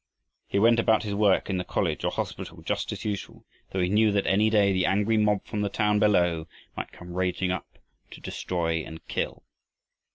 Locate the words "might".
6.75-6.91